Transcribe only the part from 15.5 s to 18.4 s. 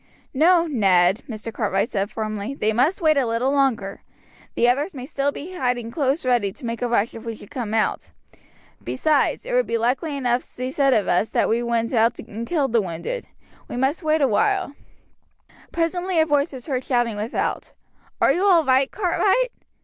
Presently a voice was heard shouting without: "Are